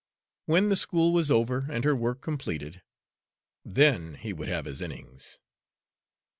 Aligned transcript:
When 0.47 0.69
the 0.69 0.75
school 0.75 1.13
was 1.13 1.29
over 1.29 1.67
and 1.69 1.83
her 1.83 1.95
work 1.95 2.21
completed, 2.21 2.81
then 3.63 4.15
he 4.15 4.33
would 4.33 4.47
have 4.47 4.65
his 4.65 4.81
innings. 4.81 5.37